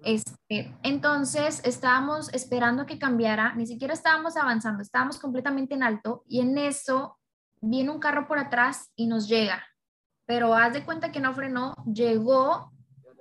[0.03, 6.40] Este, entonces estábamos esperando que cambiara, ni siquiera estábamos avanzando, estábamos completamente en alto y
[6.40, 7.16] en eso
[7.61, 9.62] viene un carro por atrás y nos llega.
[10.27, 12.73] Pero haz de cuenta que no frenó, llegó,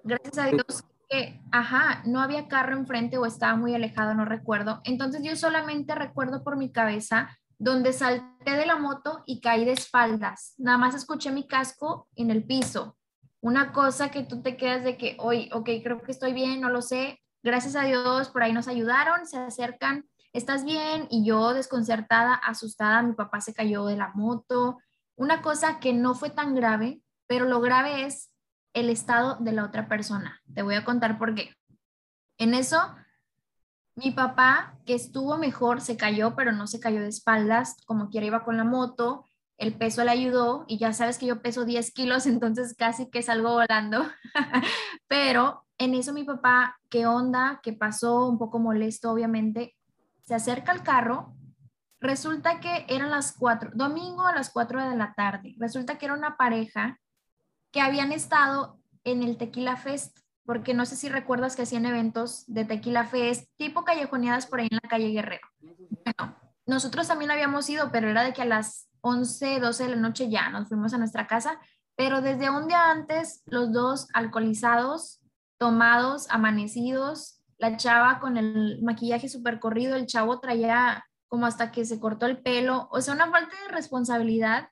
[0.04, 4.82] gracias a Dios que, ajá, no había carro enfrente o estaba muy alejado, no recuerdo.
[4.84, 9.74] Entonces yo solamente recuerdo por mi cabeza donde salté de la moto y caí de
[9.74, 10.54] espaldas.
[10.58, 12.96] Nada más escuché mi casco en el piso
[13.42, 16.70] una cosa que tú te quedas de que, hoy, ok, creo que estoy bien, no
[16.70, 21.08] lo sé, gracias a Dios, por ahí nos ayudaron, se acercan, ¿estás bien?
[21.10, 24.78] Y yo desconcertada, asustada, mi papá se cayó de la moto,
[25.16, 28.30] una cosa que no fue tan grave, pero lo grave es
[28.74, 30.40] el estado de la otra persona.
[30.54, 31.56] Te voy a contar por qué.
[32.38, 32.80] En eso,
[33.96, 38.28] mi papá, que estuvo mejor, se cayó, pero no se cayó de espaldas, como quiera
[38.28, 39.26] iba con la moto,
[39.60, 43.22] el peso le ayudó y ya sabes que yo peso 10 kilos, entonces casi que
[43.22, 44.06] salgo volando.
[45.08, 47.60] Pero en eso mi papá, ¿qué onda?
[47.62, 48.28] ¿Qué pasó?
[48.28, 49.76] Un poco molesto, obviamente.
[50.24, 51.36] Se acerca al carro.
[52.02, 55.56] Resulta que eran las 4, domingo a las 4 de la tarde.
[55.60, 56.98] Resulta que era una pareja
[57.72, 62.44] que habían estado en el Tequila Fest, porque no sé si recuerdas que hacían eventos
[62.48, 65.48] de Tequila Fest, tipo callejoneadas por ahí en la calle Guerrero.
[65.60, 69.96] Bueno, nosotros también habíamos ido, pero era de que a las 11, 12 de la
[69.96, 71.60] noche ya nos fuimos a nuestra casa,
[71.96, 75.22] pero desde un día antes, los dos alcoholizados,
[75.58, 81.86] tomados, amanecidos, la chava con el maquillaje súper corrido, el chavo traía como hasta que
[81.86, 84.70] se cortó el pelo, o sea, una falta de responsabilidad.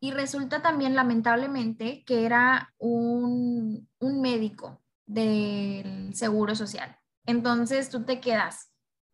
[0.00, 6.96] Y resulta también, lamentablemente, que era un, un médico del Seguro Social.
[7.24, 8.70] Entonces tú te quedas.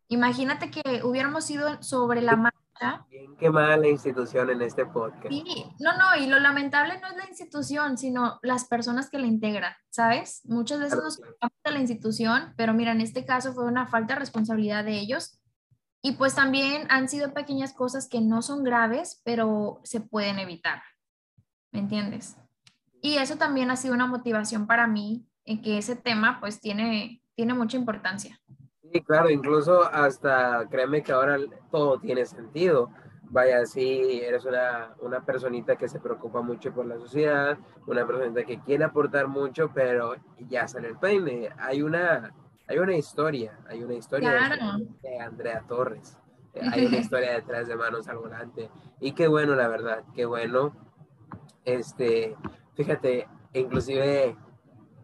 [0.07, 2.35] Imagínate que hubiéramos ido sobre la
[3.09, 5.29] Bien quemada la institución en este podcast.
[5.29, 5.43] Sí,
[5.79, 9.73] no, no, y lo lamentable no es la institución, sino las personas que la integran,
[9.89, 10.41] ¿sabes?
[10.45, 14.15] Muchas veces nos quejamos de la institución, pero mira, en este caso fue una falta
[14.15, 15.39] de responsabilidad de ellos.
[16.05, 20.83] Y pues también han sido pequeñas cosas que no son graves, pero se pueden evitar.
[21.71, 22.35] ¿Me entiendes?
[23.01, 27.23] Y eso también ha sido una motivación para mí en que ese tema pues tiene,
[27.35, 28.37] tiene mucha importancia.
[28.91, 31.37] Sí, claro, incluso hasta créeme que ahora
[31.71, 32.89] todo tiene sentido.
[33.23, 38.43] Vaya, sí, eres una, una personita que se preocupa mucho por la sociedad, una personita
[38.43, 41.49] que quiere aportar mucho, pero ya sale el peine.
[41.57, 42.33] Hay una,
[42.73, 46.17] hay una historia, hay una historia de Andrea Torres.
[46.71, 48.69] Hay una historia detrás de Manos al Volante.
[48.99, 50.71] Y qué bueno, la verdad, qué bueno.
[51.65, 52.35] Este,
[52.75, 54.37] fíjate, inclusive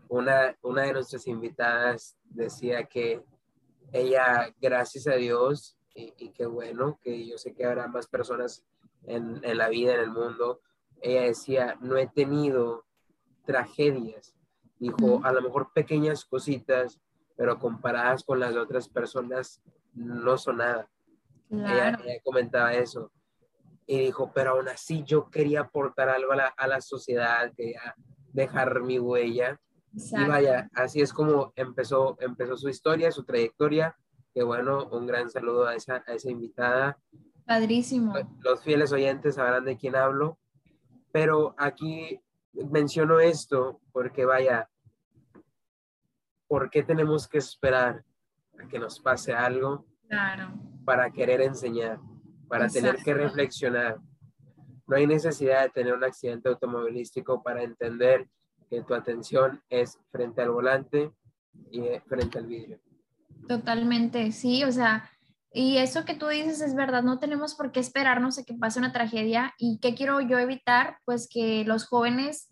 [0.10, 3.24] una, una de nuestras invitadas decía que
[3.92, 8.64] ella, gracias a Dios, y, qué bueno, que yo sé que habrá más personas
[9.08, 10.62] en, en, la vida, en el mundo,
[11.02, 12.86] ella decía, no he tenido
[13.44, 14.36] tragedias,
[14.78, 17.02] dijo, a lo mejor pequeñas cositas,
[17.40, 19.62] pero comparadas con las otras personas,
[19.94, 20.90] no son nada.
[21.50, 23.14] Ella, comentaba eso.
[23.88, 27.96] Y dijo, pero aún así yo quería aportar algo a la, a la sociedad, quería
[28.34, 29.58] dejar mi huella.
[29.94, 33.96] Y vaya, así es como empezó, empezó su historia, su trayectoria.
[34.34, 37.00] Que bueno, un gran saludo a esa, a esa invitada.
[37.46, 38.16] Padrísimo.
[38.42, 40.38] Los fieles oyentes sabrán de quién hablo.
[41.14, 42.20] Pero aquí
[42.52, 44.70] menciono esto porque vaya,
[46.50, 48.04] ¿por qué tenemos que esperar
[48.62, 50.52] a que nos pase algo claro.
[50.84, 52.00] para querer enseñar,
[52.50, 54.00] para tener que reflexionar?
[54.88, 58.28] No hay necesidad de tener un accidente automovilístico para entender
[58.68, 61.12] que tu atención es frente al volante
[61.72, 62.80] y frente al vidrio.
[63.48, 65.10] Totalmente, sí, o sea,
[65.52, 68.80] y eso que tú dices es verdad, no tenemos por qué esperarnos a que pase
[68.80, 69.54] una tragedia.
[69.58, 70.98] ¿Y qué quiero yo evitar?
[71.06, 72.50] Pues que los jóvenes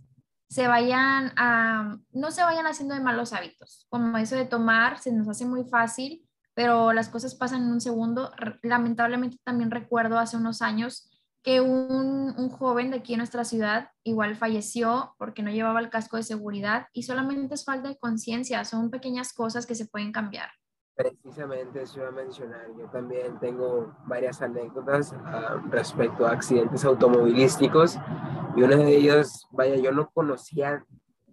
[0.49, 5.11] se vayan a, no se vayan haciendo de malos hábitos, como eso de tomar, se
[5.11, 8.31] nos hace muy fácil, pero las cosas pasan en un segundo.
[8.63, 11.11] Lamentablemente también recuerdo hace unos años
[11.43, 15.89] que un, un, joven de aquí en nuestra ciudad igual falleció porque no llevaba el
[15.89, 20.11] casco de seguridad y solamente es falta de conciencia, son pequeñas cosas que se pueden
[20.11, 20.49] cambiar.
[20.97, 27.99] Precisamente eso iba a mencionar, yo también tengo varias anécdotas uh, respecto a accidentes automovilísticos
[28.55, 30.83] y una de ellas, vaya, yo no conocía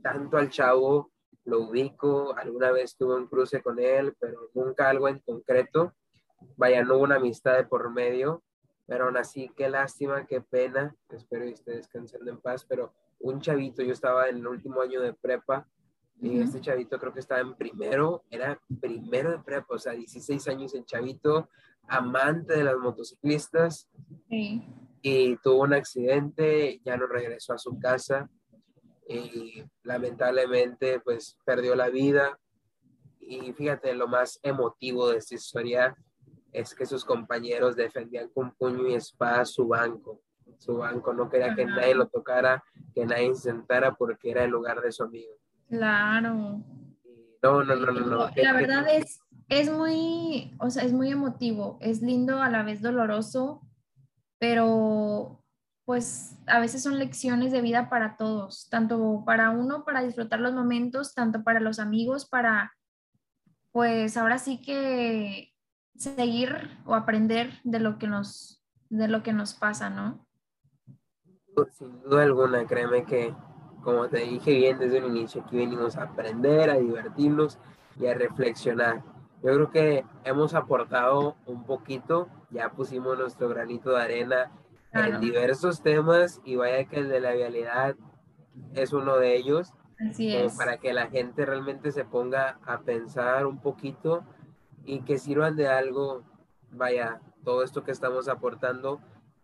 [0.03, 1.11] tanto al chavo,
[1.47, 5.95] lo ubico, alguna vez tuve un cruce con él, pero nunca algo en concreto,
[6.59, 8.43] vaya, no hubo una amistad de por medio,
[8.87, 13.41] pero aún así, qué lástima, qué pena, espero que esté descansando en paz, pero un
[13.41, 15.67] chavito, yo estaba en el último año de prepa,
[16.23, 20.75] este chavito creo que estaba en primero, era primero de prepa, o sea, 16 años
[20.75, 21.49] el chavito,
[21.89, 23.89] amante de las motociclistas,
[24.29, 28.31] y tuvo un accidente, ya no regresó a su casa,
[29.07, 32.39] y lamentablemente pues perdió la vida,
[33.21, 35.97] y fíjate, lo más emotivo de esta historia
[36.53, 40.21] es que sus compañeros defendían con puño y espada su banco.
[40.59, 42.63] Su banco no quería que nadie lo tocara,
[42.95, 45.35] que nadie se sentara porque era el lugar de su amigo.
[45.69, 46.63] Claro.
[47.43, 48.01] No, no, no, no.
[48.07, 48.31] no.
[48.37, 52.81] La verdad es, es muy, o sea, es muy emotivo, es lindo, a la vez
[52.81, 53.63] doloroso,
[54.39, 55.45] pero
[55.85, 60.55] pues a veces son lecciones de vida para todos, tanto para uno, para disfrutar los
[60.55, 62.73] momentos, tanto para los amigos, para,
[63.71, 65.53] pues ahora sí que
[65.97, 70.27] seguir o aprender de lo que nos, de lo que nos pasa, ¿no?
[71.73, 73.35] Sin duda alguna, créeme que,
[73.85, 77.59] como te dije bien desde un inicio, aquí venimos a aprender, a divertirnos
[78.01, 79.03] y a reflexionar.
[79.43, 84.51] Yo creo que hemos aportado un poquito, ya pusimos nuestro granito de arena
[84.93, 87.95] en diversos temas y vaya que el de la vialidad
[88.75, 89.75] es uno de ellos.
[90.11, 90.57] Así es.
[90.57, 94.25] Para que la gente realmente se ponga a pensar un poquito
[94.85, 96.23] y que sirvan de algo,
[96.71, 99.01] vaya, todo esto que estamos aportando,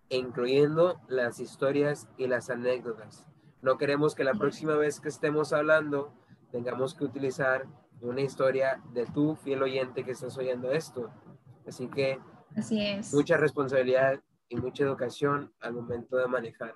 [0.08, 3.29] incluyendo las historias y las anécdotas.
[3.62, 6.12] No queremos que la próxima vez que estemos hablando
[6.50, 7.66] tengamos que utilizar
[8.00, 11.10] una historia de tu fiel oyente que estás oyendo esto.
[11.66, 12.18] Así que
[12.56, 13.12] Así es.
[13.12, 16.74] mucha responsabilidad y mucha educación al momento de manejar.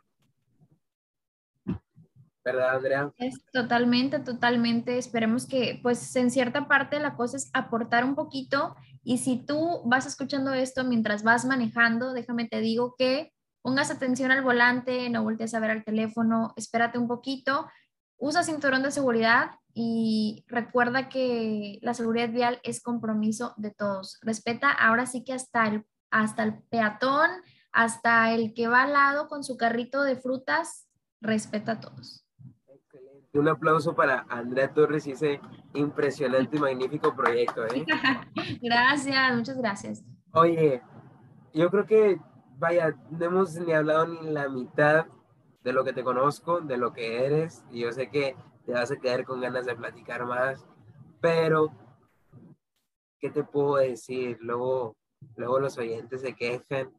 [2.44, 3.12] ¿verdad, Andrea?
[3.16, 4.98] Es totalmente, totalmente.
[4.98, 8.76] Esperemos que, pues, en cierta parte la cosa es aportar un poquito.
[9.02, 13.32] Y si tú vas escuchando esto mientras vas manejando, déjame te digo que
[13.64, 17.66] pongas atención al volante, no voltees a ver al teléfono, espérate un poquito,
[18.18, 24.18] usa cinturón de seguridad y recuerda que la seguridad vial es compromiso de todos.
[24.20, 27.30] Respeta ahora sí que hasta el, hasta el peatón,
[27.72, 30.86] hasta el que va al lado con su carrito de frutas,
[31.22, 32.26] respeta a todos.
[33.32, 35.40] Un aplauso para Andrea Torres y ese
[35.72, 37.64] impresionante y magnífico proyecto.
[37.64, 37.86] ¿eh?
[38.62, 40.04] gracias, muchas gracias.
[40.32, 40.82] Oye,
[41.54, 42.20] yo creo que,
[42.58, 45.06] vaya, no hemos ni hablado ni la mitad
[45.62, 48.36] de lo que te conozco, de lo que eres, y yo sé que
[48.66, 50.66] te vas a quedar con ganas de platicar más,
[51.20, 51.72] pero,
[53.18, 54.38] ¿qué te puedo decir?
[54.40, 54.96] Luego,
[55.36, 56.92] luego los oyentes se quejan,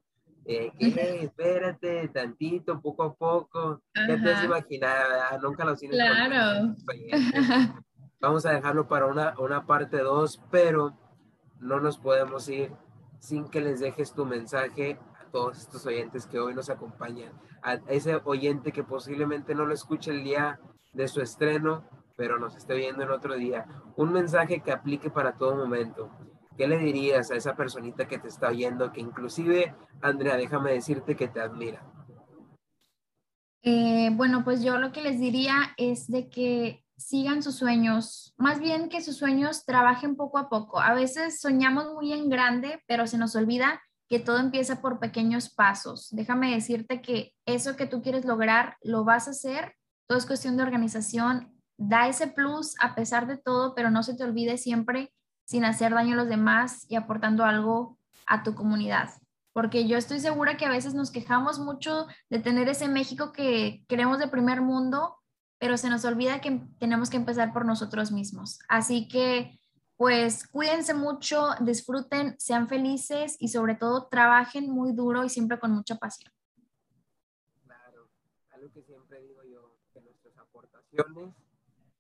[0.45, 0.87] eh, que
[1.23, 6.75] espérate tantito, poco a poco, ya te has imaginado, nunca lo tienes Claro.
[8.19, 10.97] Vamos a dejarlo para una, una parte 2, pero
[11.59, 12.71] no nos podemos ir
[13.19, 14.97] sin que les dejes tu mensaje
[15.35, 20.11] todos estos oyentes que hoy nos acompañan, a ese oyente que posiblemente no lo escuche
[20.11, 20.61] el día
[20.93, 21.83] de su estreno,
[22.15, 23.65] pero nos esté viendo en otro día.
[23.97, 26.09] Un mensaje que aplique para todo momento.
[26.55, 31.17] ¿Qué le dirías a esa personita que te está oyendo, que inclusive, Andrea, déjame decirte
[31.17, 31.85] que te admira?
[33.61, 38.61] Eh, bueno, pues yo lo que les diría es de que sigan sus sueños, más
[38.61, 40.79] bien que sus sueños trabajen poco a poco.
[40.79, 45.49] A veces soñamos muy en grande, pero se nos olvida que todo empieza por pequeños
[45.49, 46.09] pasos.
[46.11, 49.75] Déjame decirte que eso que tú quieres lograr lo vas a hacer.
[50.07, 51.51] Todo es cuestión de organización.
[51.77, 55.11] Da ese plus a pesar de todo, pero no se te olvide siempre
[55.45, 57.97] sin hacer daño a los demás y aportando algo
[58.27, 59.09] a tu comunidad.
[59.53, 63.85] Porque yo estoy segura que a veces nos quejamos mucho de tener ese México que
[63.87, 65.17] queremos de primer mundo,
[65.59, 68.59] pero se nos olvida que tenemos que empezar por nosotros mismos.
[68.67, 69.57] Así que,
[69.97, 75.71] pues, cuídense mucho, disfruten, sean felices y sobre todo trabajen muy duro y siempre con
[75.71, 76.31] mucha pasión.
[77.65, 78.09] Claro,
[78.53, 81.33] algo que siempre digo yo, que nuestras aportaciones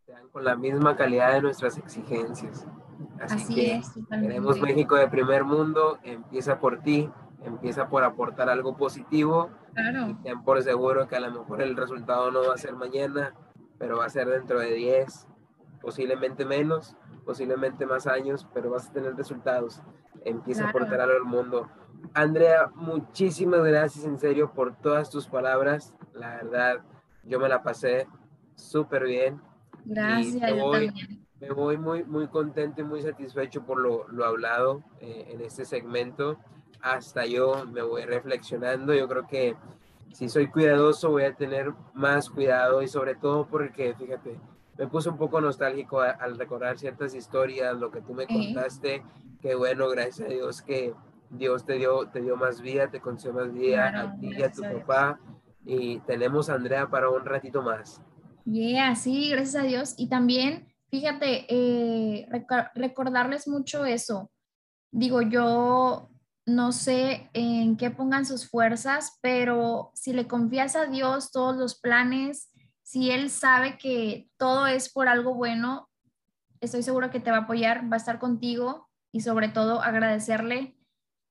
[0.05, 2.67] sean con la misma calidad de nuestras exigencias.
[3.21, 7.09] Así, que es, queremos México de primer mundo, empieza por ti,
[7.43, 9.49] empieza por aportar algo positivo.
[9.73, 10.09] Claro.
[10.09, 13.33] Y ten por seguro que a lo mejor el resultado no va a ser mañana,
[13.77, 15.27] pero va a ser dentro de 10,
[15.81, 16.95] posiblemente menos,
[17.25, 19.81] posiblemente más años, pero vas a tener resultados.
[20.23, 21.67] Empieza a aportar algo al mundo.
[22.13, 25.93] Andrea, muchísimas gracias en serio por todas tus palabras.
[26.13, 26.81] La verdad,
[27.23, 28.07] yo me la pasé
[28.55, 29.41] súper bien.
[29.83, 30.41] Gracias.
[30.41, 30.91] Me voy,
[31.39, 35.65] me voy muy, muy contento y muy satisfecho por lo, lo hablado eh, en este
[35.65, 36.37] segmento.
[36.81, 38.93] Hasta yo me voy reflexionando.
[38.93, 39.55] Yo creo que
[40.13, 44.39] si soy cuidadoso voy a tener más cuidado y sobre todo porque, fíjate,
[44.77, 49.03] me puse un poco nostálgico al recordar ciertas historias, lo que tú me contaste,
[49.41, 50.93] que bueno, gracias a Dios que
[51.29, 54.51] Dios te dio, te dio más vida, te concedió más vida a ti y a
[54.51, 55.19] tu papá
[55.65, 58.01] y tenemos a Andrea para un ratito más.
[58.45, 59.95] Yeah, sí, gracias a Dios.
[59.97, 62.27] Y también, fíjate, eh,
[62.75, 64.31] recordarles mucho eso.
[64.91, 66.09] Digo, yo
[66.45, 71.79] no sé en qué pongan sus fuerzas, pero si le confías a Dios todos los
[71.79, 72.51] planes,
[72.85, 75.89] si Él sabe que todo es por algo bueno,
[76.61, 80.77] estoy seguro que te va a apoyar, va a estar contigo y sobre todo agradecerle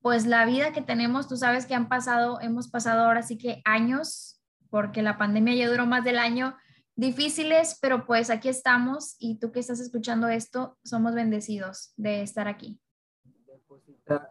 [0.03, 1.29] pues la vida que tenemos.
[1.29, 5.71] Tú sabes que han pasado, hemos pasado ahora sí que años, porque la pandemia ya
[5.71, 6.57] duró más del año,
[6.97, 12.49] difíciles, pero pues aquí estamos y tú que estás escuchando esto, somos bendecidos de estar
[12.49, 12.81] aquí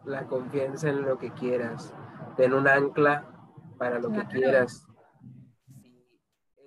[0.04, 1.92] la confianza en lo que quieras.
[2.36, 3.28] Ten un ancla
[3.78, 4.86] para lo que quieras.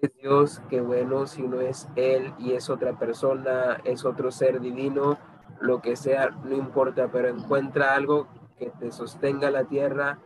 [0.02, 1.26] Es Dios, qué bueno.
[1.28, 5.18] Si no es Él y es otra persona, es otro ser divino,
[5.60, 8.28] lo que sea, no importa, pero encuentra algo
[8.58, 10.20] que te sostenga la tierra,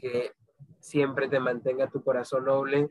[0.00, 0.32] que
[0.80, 2.90] siempre te mantenga tu corazón noble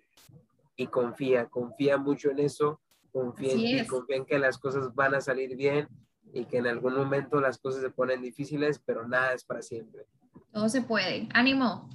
[0.76, 2.80] y confía, confía mucho en eso,
[3.12, 5.88] confía en confía en que las cosas van a salir bien
[6.34, 10.06] y que en algún momento las cosas se ponen difíciles, pero nada es para siempre.
[10.52, 11.28] Todo se puede.
[11.34, 11.90] Ánimo.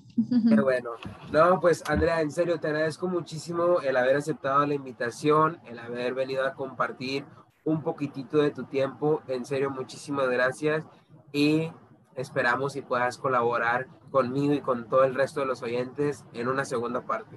[0.49, 0.91] Qué bueno.
[1.33, 6.15] No, pues Andrea, en serio, te agradezco muchísimo el haber aceptado la invitación, el haber
[6.15, 7.25] venido a compartir
[7.65, 9.23] un poquitito de tu tiempo.
[9.27, 10.85] En serio, muchísimas gracias
[11.33, 11.71] y
[12.15, 16.65] esperamos y puedas colaborar conmigo y con todo el resto de los oyentes en una
[16.65, 17.37] segunda parte.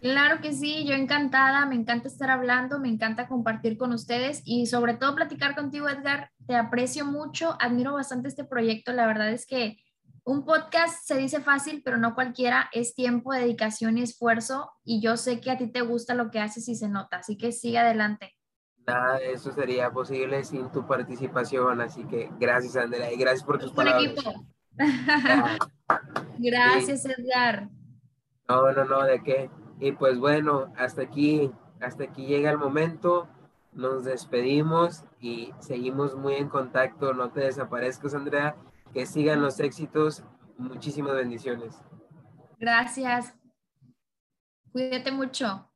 [0.00, 4.66] Claro que sí, yo encantada, me encanta estar hablando, me encanta compartir con ustedes y
[4.66, 6.30] sobre todo platicar contigo, Edgar.
[6.48, 8.92] Te aprecio mucho, admiro bastante este proyecto.
[8.92, 9.78] La verdad es que
[10.24, 15.16] un podcast se dice fácil, pero no cualquiera, es tiempo, dedicación y esfuerzo y yo
[15.16, 17.78] sé que a ti te gusta lo que haces y se nota, así que sigue
[17.78, 18.32] adelante.
[18.86, 23.58] Nada de eso sería posible sin tu participación, así que gracias Andrea y gracias por
[23.58, 24.12] tus palabras.
[24.12, 24.46] Equipo.
[26.38, 27.68] gracias Edgar.
[28.48, 29.50] No, no, no, ¿de qué?
[29.80, 31.50] Y pues bueno, hasta aquí,
[31.80, 33.28] hasta aquí llega el momento.
[33.72, 37.14] Nos despedimos y seguimos muy en contacto.
[37.14, 38.54] No te desaparezcas, Andrea.
[38.92, 40.22] Que sigan los éxitos.
[40.58, 41.76] Muchísimas bendiciones.
[42.58, 43.34] Gracias.
[44.72, 45.68] Cuídate mucho.